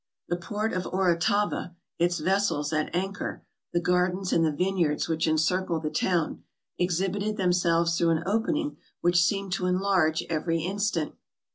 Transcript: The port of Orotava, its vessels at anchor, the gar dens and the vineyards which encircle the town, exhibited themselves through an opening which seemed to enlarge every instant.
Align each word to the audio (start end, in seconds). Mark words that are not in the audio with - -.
The 0.29 0.35
port 0.35 0.73
of 0.73 0.85
Orotava, 0.87 1.75
its 1.99 2.17
vessels 2.17 2.73
at 2.73 2.89
anchor, 2.95 3.43
the 3.71 3.79
gar 3.79 4.09
dens 4.09 4.33
and 4.33 4.43
the 4.43 4.51
vineyards 4.51 5.07
which 5.07 5.27
encircle 5.27 5.79
the 5.79 5.91
town, 5.91 6.41
exhibited 6.79 7.37
themselves 7.37 7.95
through 7.95 8.09
an 8.17 8.23
opening 8.25 8.77
which 9.01 9.21
seemed 9.21 9.51
to 9.51 9.67
enlarge 9.67 10.23
every 10.23 10.61
instant. 10.61 11.13